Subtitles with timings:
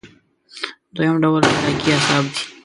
[0.95, 2.41] دویم ډول حرکي اعصاب دي.